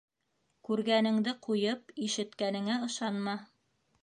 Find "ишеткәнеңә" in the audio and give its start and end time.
2.09-2.79